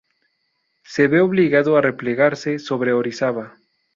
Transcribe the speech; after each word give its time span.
Se 0.83 1.07
ve 1.07 1.19
obligado 1.21 1.77
a 1.77 1.81
replegarse 1.81 2.57
sobre 2.57 2.91
Orizaba. 2.91 3.53